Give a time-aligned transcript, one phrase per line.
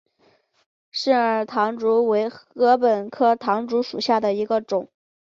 [0.89, 4.89] 肾耳唐竹为禾本科唐竹属下的一个种。